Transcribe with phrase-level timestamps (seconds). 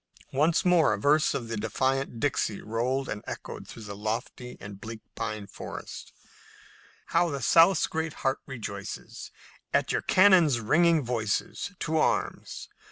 [0.33, 4.81] Once more a verse of the defiant Dixie rolled and echoed through the lofty and
[4.81, 6.11] bleak pine forest:
[7.13, 9.29] "How the South's great heart rejoices
[9.71, 12.67] At your cannon's ringing voices; To arms!